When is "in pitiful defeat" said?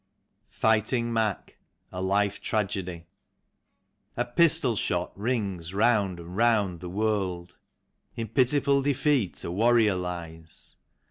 8.15-9.43